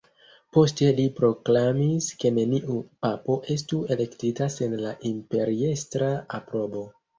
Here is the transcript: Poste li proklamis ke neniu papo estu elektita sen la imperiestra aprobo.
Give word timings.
Poste 0.55 0.87
li 0.99 1.03
proklamis 1.19 2.07
ke 2.23 2.31
neniu 2.39 2.79
papo 3.07 3.37
estu 3.57 3.83
elektita 3.97 4.49
sen 4.57 4.75
la 4.87 4.97
imperiestra 5.13 6.11
aprobo. 6.43 6.87